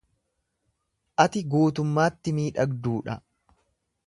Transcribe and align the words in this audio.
Ati 1.25 1.43
guutummaatti 1.57 2.35
miidhagduu 2.39 2.99
dha. 3.11 3.23